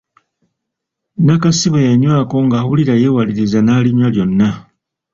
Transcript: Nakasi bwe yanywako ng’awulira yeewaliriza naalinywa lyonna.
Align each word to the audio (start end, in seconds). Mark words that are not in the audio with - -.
Nakasi 1.25 1.67
bwe 1.71 1.81
yanywako 1.89 2.35
ng’awulira 2.45 2.93
yeewaliriza 3.01 3.59
naalinywa 3.61 4.07
lyonna. 4.13 4.49